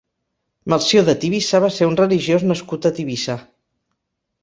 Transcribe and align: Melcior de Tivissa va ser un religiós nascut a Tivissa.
Melcior 0.73 1.05
de 1.09 1.15
Tivissa 1.25 1.63
va 1.65 1.71
ser 1.77 1.91
un 1.91 1.99
religiós 2.01 2.49
nascut 2.55 2.91
a 2.93 2.97
Tivissa. 3.01 3.41